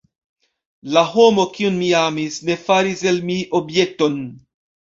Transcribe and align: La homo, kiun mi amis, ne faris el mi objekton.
La 0.95 1.03
homo, 1.09 1.45
kiun 1.59 1.77
mi 1.83 1.91
amis, 1.99 2.39
ne 2.49 2.57
faris 2.65 3.07
el 3.13 3.23
mi 3.29 3.39
objekton. 3.63 4.21